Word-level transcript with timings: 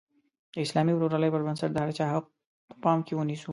د 0.53 0.55
اسلامي 0.65 0.93
ورورولۍ 0.95 1.29
پر 1.33 1.41
بنسټ 1.47 1.69
د 1.73 1.77
هر 1.83 1.91
چا 1.97 2.05
حق 2.13 2.25
په 2.69 2.75
پام 2.83 2.99
کې 3.05 3.13
ونیسو. 3.15 3.49